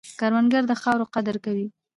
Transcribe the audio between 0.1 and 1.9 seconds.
کروندګر د خاورې قدر کوي